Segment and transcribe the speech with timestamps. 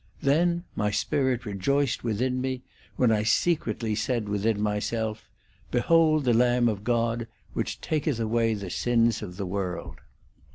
[0.23, 2.63] Then my spirit rejoiced within me,
[2.95, 5.29] when I said secretly within myself:'
[5.69, 9.97] Behold the Lamb of God, which taketh away the sins of the* world